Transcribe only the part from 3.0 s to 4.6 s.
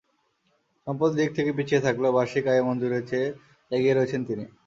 চেয়ে এগিয়ে রয়েছেন তিনি।